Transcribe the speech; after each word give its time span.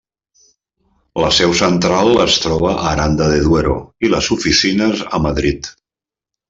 La 1.23 1.29
seu 1.39 1.53
central 1.59 2.09
es 2.25 2.39
troba 2.47 2.73
a 2.73 2.87
Aranda 2.95 3.29
de 3.35 3.39
Duero 3.49 3.79
i 4.09 4.15
les 4.15 4.35
oficines 4.39 5.09
a 5.19 5.25
Madrid. 5.29 5.75